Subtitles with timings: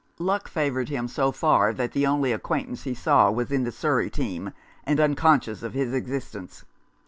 [0.17, 3.71] Luck favoured him so far that the only acquaint ance he saw was in the
[3.71, 4.51] Surrey team,
[4.83, 6.65] and uncon scious of his existence.